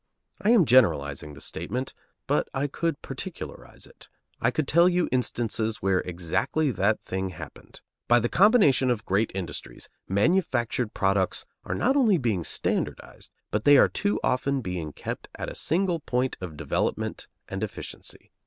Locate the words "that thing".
6.71-7.29